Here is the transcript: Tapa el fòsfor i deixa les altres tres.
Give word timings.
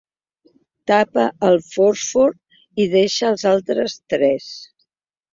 Tapa 0.91 1.25
el 1.49 1.57
fòsfor 1.65 2.33
i 2.85 2.87
deixa 2.93 3.29
les 3.33 3.43
altres 3.51 3.95
tres. 4.15 4.49